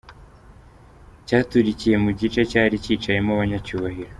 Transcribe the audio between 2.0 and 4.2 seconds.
mu gice cyari cyicayemo abanyacyubahiro.